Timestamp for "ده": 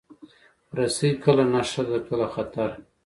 1.89-1.97